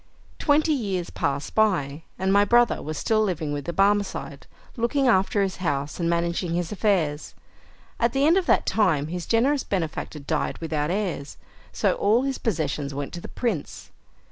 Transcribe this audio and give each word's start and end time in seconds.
Twenty 0.39 0.73
years 0.73 1.11
passed 1.11 1.53
by, 1.53 2.01
and 2.17 2.33
my 2.33 2.43
brother 2.43 2.81
was 2.81 2.97
still 2.97 3.21
living 3.21 3.53
with 3.53 3.65
the 3.65 3.71
Barmecide, 3.71 4.47
looking 4.75 5.07
after 5.07 5.43
his 5.43 5.57
house, 5.57 5.99
and 5.99 6.09
managing 6.09 6.55
his 6.55 6.71
affairs. 6.71 7.35
At 7.99 8.11
the 8.11 8.25
end 8.25 8.35
of 8.35 8.47
that 8.47 8.65
time 8.65 9.09
his 9.09 9.27
generous 9.27 9.63
benefactor 9.63 10.17
died 10.17 10.57
without 10.57 10.89
heirs, 10.89 11.37
so 11.71 11.93
all 11.93 12.23
his 12.23 12.39
possessions 12.39 12.95
went 12.95 13.13
to 13.13 13.21
the 13.21 13.27
prince. 13.27 13.91